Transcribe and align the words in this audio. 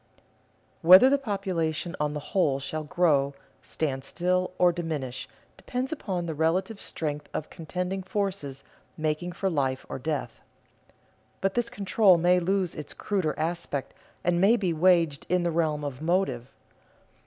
_Whether 0.81 1.11
the 1.11 1.19
population 1.19 1.95
on 1.99 2.15
the 2.15 2.33
whole 2.33 2.59
shall 2.59 2.83
grow, 2.83 3.35
stand 3.61 4.03
still, 4.03 4.49
or 4.57 4.71
diminish, 4.71 5.29
depends 5.57 5.91
upon 5.91 6.25
the 6.25 6.33
relative 6.33 6.81
strength 6.81 7.29
of 7.35 7.51
contending 7.51 8.01
forces 8.01 8.63
making 8.97 9.33
for 9.33 9.47
life 9.47 9.85
or 9.89 9.99
death. 9.99 10.41
But 11.39 11.53
this 11.53 11.69
control 11.69 12.17
may 12.17 12.39
lose 12.39 12.73
its 12.73 12.95
cruder 12.95 13.37
aspect 13.37 13.93
and 14.23 14.41
may 14.41 14.55
be 14.57 14.73
waged 14.73 15.27
in 15.29 15.43
the 15.43 15.51
realm 15.51 15.83
of 15.83 16.01
motive. 16.01 16.49